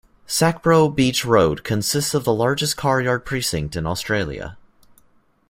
Sacbrough 0.25 0.95
Beach 0.95 1.25
Rd 1.27 1.63
consists 1.63 2.15
of 2.15 2.23
the 2.23 2.33
largest 2.33 2.75
car 2.75 2.99
yard 2.99 3.23
precinct 3.23 3.75
in 3.75 3.85
Australia. 3.85 4.57